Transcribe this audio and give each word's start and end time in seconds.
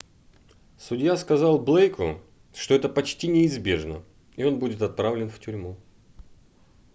судья 0.79 1.15
сказал 1.15 1.59
блейку 1.59 2.19
что 2.55 2.73
это 2.73 2.89
почти 2.89 3.27
неизбежно 3.27 4.01
и 4.35 4.43
он 4.43 4.57
будет 4.57 4.81
отправлен 4.81 5.29
в 5.29 5.39
тюрьму 5.39 5.77